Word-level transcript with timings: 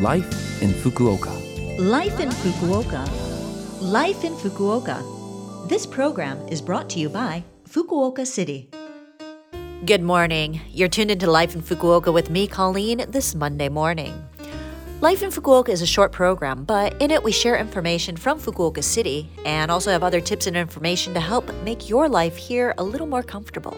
Life 0.00 0.60
in 0.60 0.70
Fukuoka. 0.70 1.30
Life 1.78 2.18
in 2.18 2.28
Fukuoka. 2.28 3.06
Life 3.80 4.24
in 4.24 4.32
Fukuoka. 4.34 5.68
This 5.68 5.86
program 5.86 6.36
is 6.48 6.60
brought 6.60 6.90
to 6.90 6.98
you 6.98 7.08
by 7.08 7.44
Fukuoka 7.68 8.26
City. 8.26 8.68
Good 9.86 10.02
morning. 10.02 10.60
You're 10.72 10.88
tuned 10.88 11.12
into 11.12 11.30
Life 11.30 11.54
in 11.54 11.62
Fukuoka 11.62 12.12
with 12.12 12.28
me, 12.28 12.48
Colleen, 12.48 13.04
this 13.08 13.36
Monday 13.36 13.68
morning. 13.68 14.12
Life 15.00 15.22
in 15.22 15.30
Fukuoka 15.30 15.70
is 15.70 15.82
a 15.82 15.86
short 15.86 16.12
program, 16.12 16.64
but 16.64 17.00
in 17.02 17.10
it 17.10 17.22
we 17.22 17.32
share 17.32 17.56
information 17.56 18.16
from 18.16 18.38
Fukuoka 18.38 18.82
City 18.82 19.28
and 19.44 19.70
also 19.70 19.90
have 19.90 20.04
other 20.04 20.20
tips 20.20 20.46
and 20.46 20.56
information 20.56 21.12
to 21.14 21.20
help 21.20 21.52
make 21.62 21.88
your 21.90 22.08
life 22.08 22.36
here 22.36 22.74
a 22.78 22.84
little 22.84 23.06
more 23.06 23.22
comfortable. 23.22 23.76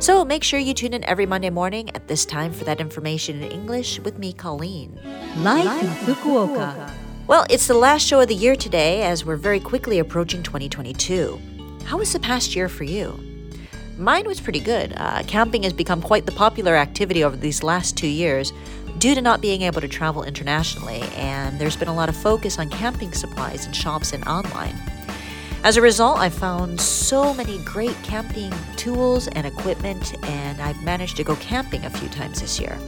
So 0.00 0.24
make 0.24 0.44
sure 0.44 0.60
you 0.60 0.74
tune 0.74 0.92
in 0.92 1.02
every 1.04 1.26
Monday 1.26 1.50
morning 1.50 1.90
at 1.96 2.06
this 2.08 2.26
time 2.26 2.52
for 2.52 2.64
that 2.64 2.78
information 2.78 3.42
in 3.42 3.50
English 3.50 4.00
with 4.00 4.18
me, 4.18 4.32
Colleen. 4.34 5.00
Life, 5.38 5.82
in 5.82 6.14
Fukuoka. 6.14 6.92
Well, 7.26 7.46
it's 7.48 7.66
the 7.66 7.74
last 7.74 8.06
show 8.06 8.20
of 8.20 8.28
the 8.28 8.34
year 8.34 8.54
today 8.54 9.02
as 9.02 9.24
we're 9.24 9.36
very 9.36 9.60
quickly 9.60 9.98
approaching 9.98 10.42
2022. 10.42 11.40
How 11.84 11.96
was 11.96 12.12
the 12.12 12.20
past 12.20 12.54
year 12.54 12.68
for 12.68 12.84
you? 12.84 13.18
Mine 14.00 14.26
was 14.26 14.40
pretty 14.40 14.60
good. 14.60 14.94
Uh, 14.96 15.22
camping 15.26 15.62
has 15.64 15.74
become 15.74 16.00
quite 16.00 16.24
the 16.24 16.32
popular 16.32 16.74
activity 16.74 17.22
over 17.22 17.36
these 17.36 17.62
last 17.62 17.98
two 17.98 18.08
years 18.08 18.50
due 18.98 19.14
to 19.14 19.20
not 19.20 19.40
being 19.40 19.62
able 19.62 19.80
to 19.80 19.88
travel 19.88 20.22
internationally, 20.24 21.02
and 21.16 21.58
there's 21.58 21.76
been 21.76 21.88
a 21.88 21.94
lot 21.94 22.08
of 22.08 22.16
focus 22.16 22.58
on 22.58 22.68
camping 22.70 23.12
supplies 23.12 23.66
in 23.66 23.72
shops 23.72 24.12
and 24.12 24.26
online. 24.26 24.76
As 25.62 25.76
a 25.76 25.82
result, 25.82 26.18
I've 26.18 26.34
found 26.34 26.80
so 26.80 27.34
many 27.34 27.58
great 27.64 27.96
camping 28.02 28.52
tools 28.76 29.28
and 29.28 29.46
equipment, 29.46 30.14
and 30.24 30.60
I've 30.60 30.82
managed 30.82 31.16
to 31.18 31.24
go 31.24 31.36
camping 31.36 31.84
a 31.84 31.90
few 31.90 32.08
times 32.08 32.40
this 32.40 32.58
year. 32.58 32.78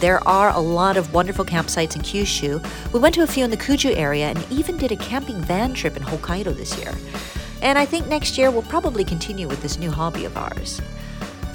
There 0.00 0.26
are 0.26 0.50
a 0.50 0.60
lot 0.60 0.96
of 0.96 1.12
wonderful 1.12 1.44
campsites 1.44 1.94
in 1.94 2.02
Kyushu. 2.02 2.66
We 2.92 3.00
went 3.00 3.14
to 3.16 3.22
a 3.22 3.26
few 3.26 3.44
in 3.44 3.50
the 3.50 3.56
Kuju 3.56 3.96
area 3.96 4.28
and 4.28 4.46
even 4.50 4.78
did 4.78 4.92
a 4.92 4.96
camping 4.96 5.40
van 5.42 5.74
trip 5.74 5.94
in 5.94 6.02
Hokkaido 6.02 6.56
this 6.56 6.78
year. 6.78 6.94
And 7.60 7.78
I 7.78 7.84
think 7.84 8.06
next 8.06 8.38
year 8.38 8.50
we'll 8.50 8.62
probably 8.62 9.04
continue 9.04 9.46
with 9.46 9.60
this 9.60 9.78
new 9.78 9.90
hobby 9.90 10.24
of 10.24 10.36
ours. 10.38 10.80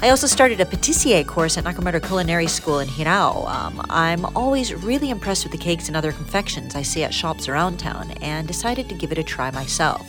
I 0.02 0.10
also 0.10 0.26
started 0.26 0.60
a 0.60 0.66
patissier 0.66 1.26
course 1.26 1.56
at 1.56 1.64
Nakamoto 1.64 2.02
Culinary 2.06 2.46
School 2.48 2.80
in 2.80 2.88
Hirao. 2.88 3.48
Um, 3.48 3.80
I'm 3.88 4.26
always 4.36 4.74
really 4.74 5.08
impressed 5.08 5.42
with 5.42 5.52
the 5.52 5.58
cakes 5.58 5.88
and 5.88 5.96
other 5.96 6.12
confections 6.12 6.74
I 6.74 6.82
see 6.82 7.02
at 7.02 7.14
shops 7.14 7.48
around 7.48 7.78
town 7.78 8.10
and 8.20 8.46
decided 8.46 8.90
to 8.90 8.94
give 8.94 9.10
it 9.10 9.16
a 9.16 9.22
try 9.22 9.50
myself. 9.50 10.06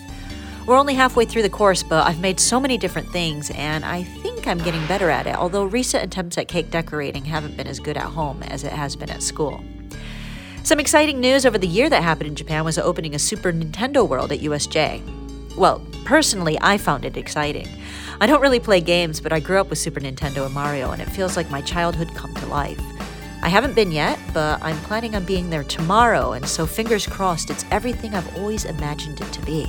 We're 0.68 0.78
only 0.78 0.94
halfway 0.94 1.24
through 1.24 1.44
the 1.44 1.50
course, 1.50 1.84
but 1.84 2.06
I've 2.06 2.20
made 2.20 2.42
so 2.42 2.60
many 2.60 2.78
different 2.78 3.10
things 3.12 3.50
and 3.52 3.86
I 3.86 4.04
think 4.04 4.46
I'm 4.46 4.58
getting 4.58 4.86
better 4.88 5.10
at 5.10 5.26
it, 5.26 5.36
although 5.36 5.64
recent 5.64 6.04
attempts 6.04 6.38
at 6.38 6.50
cake 6.50 6.70
decorating 6.70 7.24
haven't 7.24 7.56
been 7.56 7.68
as 7.68 7.80
good 7.80 7.96
at 7.96 8.04
home 8.04 8.44
as 8.44 8.66
it 8.66 8.74
has 8.74 8.98
been 8.98 9.10
at 9.10 9.24
school. 9.24 9.64
Some 10.64 10.82
exciting 10.82 11.22
news 11.22 11.46
over 11.46 11.58
the 11.58 11.66
year 11.66 11.90
that 11.90 12.04
happened 12.04 12.28
in 12.28 12.36
Japan 12.36 12.66
was 12.66 12.76
the 12.76 12.84
opening 12.84 13.16
a 13.16 13.20
Super 13.20 13.54
Nintendo 13.54 14.08
World 14.08 14.34
at 14.34 14.40
USJ. 14.40 15.17
Well, 15.58 15.82
personally, 16.06 16.56
I 16.62 16.78
found 16.78 17.04
it 17.04 17.18
exciting. 17.18 17.68
I 18.22 18.28
don't 18.28 18.42
really 18.42 18.60
play 18.60 18.80
games, 18.80 19.20
but 19.20 19.34
I 19.34 19.40
grew 19.40 19.60
up 19.60 19.72
with 19.72 19.80
Super 19.80 20.00
Nintendo 20.00 20.46
and 20.46 20.54
Mario, 20.54 20.92
and 20.92 21.02
it 21.02 21.10
feels 21.10 21.36
like 21.36 21.50
my 21.50 21.62
childhood 21.62 22.14
come 22.14 22.34
to 22.36 22.46
life. 22.46 22.80
I 23.42 23.50
haven't 23.50 23.74
been 23.74 23.92
yet, 23.92 24.20
but 24.36 24.62
I'm 24.62 24.78
planning 24.82 25.16
on 25.16 25.26
being 25.26 25.50
there 25.50 25.64
tomorrow, 25.64 26.34
and 26.34 26.48
so 26.48 26.68
fingers 26.68 27.08
crossed 27.08 27.50
it's 27.50 27.66
everything 27.72 28.14
I've 28.14 28.38
always 28.38 28.66
imagined 28.66 29.20
it 29.20 29.34
to 29.34 29.42
be. 29.46 29.66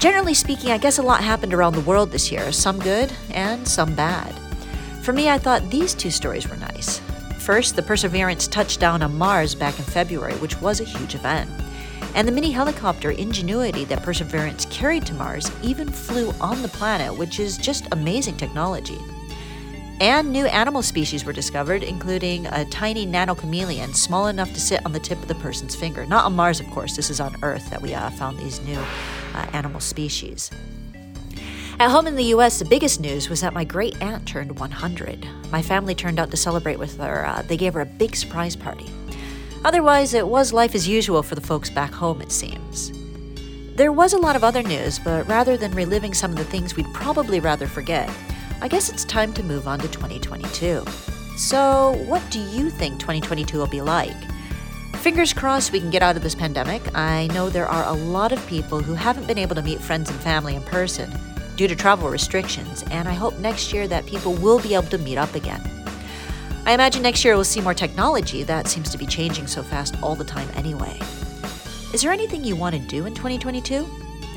Generally 0.00 0.34
speaking, 0.34 0.72
I 0.72 0.78
guess 0.78 0.98
a 0.98 1.02
lot 1.02 1.22
happened 1.22 1.54
around 1.54 1.74
the 1.74 1.80
world 1.82 2.10
this 2.10 2.32
year, 2.32 2.50
some 2.50 2.80
good 2.80 3.12
and 3.30 3.66
some 3.66 3.94
bad. 3.94 4.34
For 5.02 5.12
me, 5.12 5.30
I 5.30 5.38
thought 5.38 5.70
these 5.70 5.94
two 5.94 6.10
stories 6.10 6.48
were 6.48 6.56
nice. 6.56 6.98
First, 7.38 7.76
the 7.76 7.82
Perseverance 7.82 8.48
touched 8.48 8.80
down 8.80 9.02
on 9.02 9.16
Mars 9.16 9.54
back 9.54 9.78
in 9.78 9.84
February, 9.84 10.34
which 10.34 10.60
was 10.60 10.80
a 10.80 10.84
huge 10.84 11.14
event 11.14 11.48
and 12.14 12.26
the 12.26 12.32
mini 12.32 12.50
helicopter 12.50 13.10
Ingenuity 13.10 13.84
that 13.84 14.02
Perseverance 14.02 14.64
carried 14.66 15.04
to 15.06 15.14
Mars 15.14 15.50
even 15.62 15.88
flew 15.88 16.32
on 16.40 16.62
the 16.62 16.68
planet, 16.68 17.16
which 17.16 17.38
is 17.38 17.58
just 17.58 17.86
amazing 17.92 18.36
technology. 18.36 18.98
And 20.00 20.30
new 20.30 20.46
animal 20.46 20.82
species 20.82 21.24
were 21.24 21.32
discovered, 21.32 21.82
including 21.82 22.46
a 22.48 22.66
tiny 22.66 23.06
nano 23.06 23.34
chameleon 23.34 23.94
small 23.94 24.26
enough 24.26 24.52
to 24.52 24.60
sit 24.60 24.84
on 24.84 24.92
the 24.92 25.00
tip 25.00 25.20
of 25.22 25.28
the 25.28 25.34
person's 25.36 25.74
finger. 25.74 26.04
Not 26.04 26.26
on 26.26 26.34
Mars, 26.34 26.60
of 26.60 26.66
course, 26.66 26.96
this 26.96 27.08
is 27.08 27.18
on 27.18 27.36
Earth 27.42 27.70
that 27.70 27.80
we 27.80 27.94
uh, 27.94 28.10
found 28.10 28.38
these 28.38 28.60
new 28.60 28.78
uh, 28.78 29.46
animal 29.52 29.80
species. 29.80 30.50
At 31.78 31.90
home 31.90 32.06
in 32.06 32.16
the 32.16 32.24
US, 32.24 32.58
the 32.58 32.64
biggest 32.64 33.00
news 33.00 33.28
was 33.28 33.42
that 33.42 33.52
my 33.52 33.64
great 33.64 34.00
aunt 34.02 34.26
turned 34.26 34.58
100. 34.58 35.28
My 35.50 35.60
family 35.60 35.94
turned 35.94 36.18
out 36.18 36.30
to 36.30 36.36
celebrate 36.36 36.78
with 36.78 36.98
her. 36.98 37.26
Uh, 37.26 37.42
they 37.42 37.56
gave 37.56 37.74
her 37.74 37.82
a 37.82 37.86
big 37.86 38.16
surprise 38.16 38.56
party. 38.56 38.86
Otherwise, 39.64 40.14
it 40.14 40.26
was 40.26 40.52
life 40.52 40.74
as 40.74 40.86
usual 40.86 41.22
for 41.22 41.34
the 41.34 41.40
folks 41.40 41.70
back 41.70 41.92
home, 41.92 42.20
it 42.20 42.30
seems. 42.30 42.92
There 43.76 43.92
was 43.92 44.12
a 44.12 44.18
lot 44.18 44.36
of 44.36 44.44
other 44.44 44.62
news, 44.62 44.98
but 44.98 45.28
rather 45.28 45.56
than 45.56 45.74
reliving 45.74 46.14
some 46.14 46.30
of 46.30 46.38
the 46.38 46.44
things 46.44 46.76
we'd 46.76 46.92
probably 46.94 47.40
rather 47.40 47.66
forget, 47.66 48.10
I 48.62 48.68
guess 48.68 48.88
it's 48.88 49.04
time 49.04 49.32
to 49.34 49.42
move 49.42 49.68
on 49.68 49.78
to 49.80 49.88
2022. 49.88 50.84
So, 51.36 52.02
what 52.06 52.22
do 52.30 52.40
you 52.40 52.70
think 52.70 52.98
2022 52.98 53.58
will 53.58 53.66
be 53.66 53.82
like? 53.82 54.16
Fingers 54.96 55.32
crossed 55.34 55.72
we 55.72 55.80
can 55.80 55.90
get 55.90 56.02
out 56.02 56.16
of 56.16 56.22
this 56.22 56.34
pandemic. 56.34 56.82
I 56.96 57.26
know 57.28 57.50
there 57.50 57.68
are 57.68 57.84
a 57.84 57.92
lot 57.92 58.32
of 58.32 58.44
people 58.46 58.80
who 58.80 58.94
haven't 58.94 59.26
been 59.26 59.38
able 59.38 59.54
to 59.54 59.62
meet 59.62 59.80
friends 59.80 60.10
and 60.10 60.18
family 60.20 60.56
in 60.56 60.62
person 60.62 61.12
due 61.56 61.68
to 61.68 61.76
travel 61.76 62.08
restrictions, 62.08 62.82
and 62.90 63.06
I 63.06 63.12
hope 63.12 63.38
next 63.38 63.72
year 63.72 63.86
that 63.88 64.06
people 64.06 64.32
will 64.34 64.58
be 64.58 64.74
able 64.74 64.88
to 64.88 64.98
meet 64.98 65.18
up 65.18 65.34
again. 65.34 65.60
I 66.66 66.72
imagine 66.72 67.02
next 67.02 67.24
year 67.24 67.36
we'll 67.36 67.44
see 67.44 67.60
more 67.60 67.74
technology. 67.74 68.42
That 68.42 68.66
seems 68.66 68.90
to 68.90 68.98
be 68.98 69.06
changing 69.06 69.46
so 69.46 69.62
fast 69.62 69.94
all 70.02 70.16
the 70.16 70.24
time 70.24 70.48
anyway. 70.56 70.98
Is 71.94 72.02
there 72.02 72.10
anything 72.10 72.42
you 72.42 72.56
want 72.56 72.74
to 72.74 72.80
do 72.80 73.06
in 73.06 73.14
2022? 73.14 73.86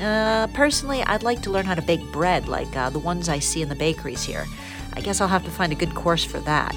Uh, 0.00 0.46
personally, 0.54 1.02
I'd 1.02 1.24
like 1.24 1.42
to 1.42 1.50
learn 1.50 1.66
how 1.66 1.74
to 1.74 1.82
bake 1.82 2.00
bread 2.12 2.46
like 2.46 2.74
uh, 2.76 2.88
the 2.88 3.00
ones 3.00 3.28
I 3.28 3.40
see 3.40 3.62
in 3.62 3.68
the 3.68 3.74
bakeries 3.74 4.22
here. 4.22 4.46
I 4.92 5.00
guess 5.00 5.20
I'll 5.20 5.26
have 5.26 5.44
to 5.44 5.50
find 5.50 5.72
a 5.72 5.74
good 5.74 5.92
course 5.96 6.24
for 6.24 6.38
that. 6.40 6.76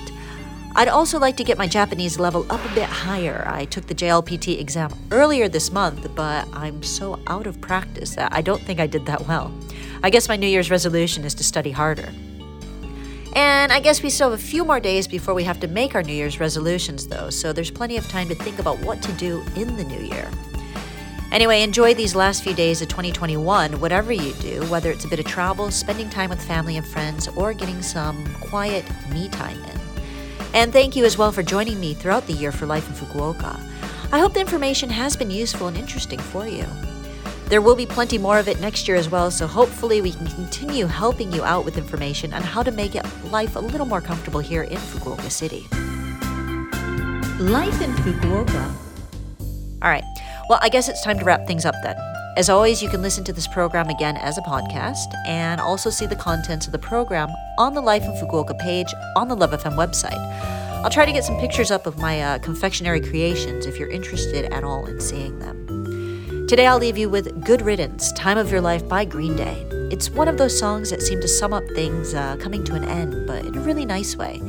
I'd 0.75 0.87
also 0.87 1.19
like 1.19 1.37
to 1.37 1.43
get 1.43 1.59
my 1.59 1.67
Japanese 1.67 2.17
level 2.17 2.51
up 2.51 2.65
a 2.65 2.73
bit 2.73 2.89
higher. 2.89 3.43
I 3.45 3.65
took 3.65 3.85
the 3.85 3.93
JLPT 3.93 4.59
exam 4.59 4.91
earlier 5.11 5.47
this 5.47 5.71
month, 5.71 6.15
but 6.15 6.47
I'm 6.51 6.81
so 6.81 7.19
out 7.27 7.45
of 7.45 7.61
practice 7.61 8.15
that 8.15 8.33
I 8.33 8.41
don't 8.41 8.61
think 8.63 8.79
I 8.79 8.87
did 8.87 9.05
that 9.05 9.27
well. 9.27 9.53
I 10.01 10.09
guess 10.09 10.27
my 10.27 10.35
New 10.35 10.47
Year's 10.47 10.71
resolution 10.71 11.23
is 11.25 11.35
to 11.35 11.43
study 11.43 11.69
harder. 11.69 12.11
And 13.35 13.71
I 13.71 13.79
guess 13.79 14.03
we 14.03 14.09
still 14.09 14.29
have 14.29 14.39
a 14.39 14.43
few 14.43 14.63
more 14.63 14.79
days 14.79 15.07
before 15.07 15.33
we 15.33 15.43
have 15.43 15.59
to 15.61 15.67
make 15.67 15.95
our 15.95 16.03
New 16.03 16.13
Year's 16.13 16.39
resolutions, 16.39 17.07
though, 17.07 17.29
so 17.29 17.51
there's 17.51 17.71
plenty 17.71 17.97
of 17.97 18.07
time 18.07 18.27
to 18.29 18.35
think 18.35 18.59
about 18.59 18.79
what 18.79 19.01
to 19.01 19.11
do 19.13 19.43
in 19.55 19.75
the 19.75 19.83
new 19.83 20.01
year. 20.01 20.29
Anyway, 21.31 21.63
enjoy 21.63 21.95
these 21.95 22.13
last 22.13 22.43
few 22.43 22.53
days 22.53 22.83
of 22.83 22.89
2021, 22.89 23.79
whatever 23.79 24.13
you 24.13 24.33
do, 24.33 24.63
whether 24.65 24.91
it's 24.91 25.05
a 25.05 25.07
bit 25.07 25.17
of 25.17 25.25
travel, 25.25 25.71
spending 25.71 26.07
time 26.11 26.29
with 26.29 26.39
family 26.45 26.77
and 26.77 26.85
friends, 26.85 27.27
or 27.29 27.53
getting 27.53 27.81
some 27.81 28.23
quiet 28.35 28.85
me 29.11 29.27
time 29.29 29.57
in. 29.63 29.79
And 30.53 30.71
thank 30.71 30.95
you 30.95 31.03
as 31.03 31.17
well 31.17 31.31
for 31.31 31.41
joining 31.41 31.79
me 31.79 31.95
throughout 31.95 32.27
the 32.27 32.33
year 32.33 32.51
for 32.51 32.67
Life 32.67 32.87
in 32.87 32.93
Fukuoka. 32.93 33.59
I 34.11 34.19
hope 34.19 34.35
the 34.35 34.41
information 34.41 34.91
has 34.91 35.15
been 35.15 35.31
useful 35.31 35.67
and 35.67 35.75
interesting 35.75 36.19
for 36.19 36.45
you. 36.45 36.67
There 37.53 37.61
will 37.61 37.75
be 37.75 37.85
plenty 37.85 38.17
more 38.17 38.39
of 38.39 38.47
it 38.47 38.59
next 38.59 38.87
year 38.87 38.97
as 38.97 39.09
well, 39.09 39.29
so 39.29 39.45
hopefully 39.45 40.01
we 40.01 40.11
can 40.11 40.25
continue 40.25 40.87
helping 40.87 41.31
you 41.31 41.43
out 41.43 41.65
with 41.65 41.77
information 41.77 42.33
on 42.33 42.41
how 42.41 42.63
to 42.63 42.71
make 42.71 42.95
life 43.25 43.55
a 43.55 43.59
little 43.59 43.85
more 43.85 44.01
comfortable 44.01 44.39
here 44.39 44.63
in 44.63 44.77
Fukuoka 44.77 45.29
City. 45.29 45.67
Life 47.39 47.79
in 47.79 47.91
Fukuoka. 47.91 48.73
All 49.83 49.89
right. 49.91 50.03
Well, 50.49 50.57
I 50.63 50.69
guess 50.69 50.89
it's 50.89 51.03
time 51.03 51.19
to 51.19 51.25
wrap 51.25 51.45
things 51.45 51.63
up 51.63 51.75
then. 51.83 51.95
As 52.37 52.49
always, 52.49 52.81
you 52.81 52.89
can 52.89 53.03
listen 53.03 53.23
to 53.25 53.33
this 53.33 53.45
program 53.45 53.87
again 53.87 54.17
as 54.17 54.39
a 54.39 54.41
podcast 54.41 55.13
and 55.27 55.61
also 55.61 55.91
see 55.91 56.07
the 56.07 56.15
contents 56.15 56.65
of 56.65 56.71
the 56.71 56.79
program 56.79 57.29
on 57.59 57.75
the 57.75 57.81
Life 57.81 58.01
in 58.01 58.13
Fukuoka 58.13 58.57
page 58.57 58.91
on 59.15 59.27
the 59.27 59.35
Love 59.35 59.51
FM 59.51 59.75
website. 59.75 60.17
I'll 60.83 60.89
try 60.89 61.05
to 61.05 61.11
get 61.11 61.23
some 61.23 61.39
pictures 61.39 61.69
up 61.69 61.85
of 61.85 61.99
my 61.99 62.19
uh, 62.19 62.39
confectionery 62.39 62.99
creations 62.99 63.67
if 63.67 63.77
you're 63.77 63.91
interested 63.91 64.51
at 64.51 64.63
all 64.63 64.87
in 64.87 64.99
seeing 64.99 65.37
them. 65.37 65.62
Today 66.47 66.67
I'll 66.67 66.77
leave 66.77 66.97
you 66.97 67.09
with 67.09 67.45
Good 67.45 67.61
Riddance, 67.61 68.11
Time 68.11 68.37
of 68.37 68.51
Your 68.51 68.59
Life 68.59 68.87
by 68.87 69.05
Green 69.05 69.35
Day. 69.37 69.65
It's 69.91 70.09
one 70.09 70.27
of 70.27 70.37
those 70.37 70.57
songs 70.57 70.89
that 70.89 71.01
seem 71.01 71.21
to 71.21 71.27
sum 71.27 71.53
up 71.53 71.63
things 71.73 72.13
uh, 72.13 72.35
coming 72.35 72.65
to 72.65 72.75
an 72.75 72.83
end, 72.83 73.25
but 73.25 73.45
in 73.45 73.57
a 73.57 73.61
really 73.61 73.85
nice 73.85 74.17
way. 74.17 74.41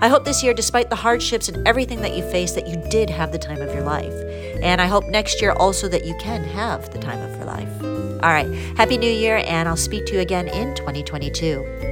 I 0.00 0.06
hope 0.08 0.24
this 0.24 0.44
year, 0.44 0.54
despite 0.54 0.88
the 0.88 0.96
hardships 0.96 1.48
and 1.48 1.66
everything 1.66 2.00
that 2.02 2.16
you 2.16 2.22
face, 2.30 2.52
that 2.52 2.68
you 2.68 2.76
did 2.90 3.10
have 3.10 3.32
the 3.32 3.38
time 3.38 3.60
of 3.60 3.74
your 3.74 3.82
life. 3.82 4.14
And 4.62 4.80
I 4.80 4.86
hope 4.86 5.08
next 5.08 5.42
year 5.42 5.50
also 5.50 5.88
that 5.88 6.04
you 6.04 6.16
can 6.20 6.44
have 6.44 6.90
the 6.92 6.98
time 7.00 7.20
of 7.20 7.36
your 7.36 7.46
life. 7.46 7.82
All 8.22 8.30
right, 8.30 8.48
Happy 8.76 8.96
New 8.96 9.10
Year, 9.10 9.42
and 9.44 9.68
I'll 9.68 9.76
speak 9.76 10.06
to 10.06 10.14
you 10.14 10.20
again 10.20 10.46
in 10.46 10.76
2022. 10.76 11.91